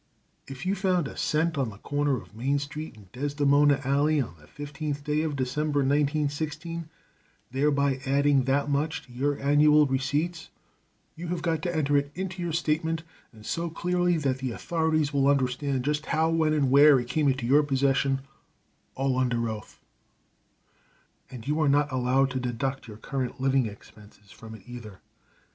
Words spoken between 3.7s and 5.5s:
Alley on the fifteenth day of